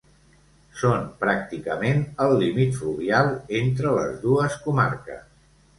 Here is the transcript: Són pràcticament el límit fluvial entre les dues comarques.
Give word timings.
Són 0.83 1.03
pràcticament 1.25 2.01
el 2.25 2.33
límit 2.41 2.75
fluvial 2.81 3.33
entre 3.63 3.95
les 4.01 4.21
dues 4.27 4.63
comarques. 4.67 5.27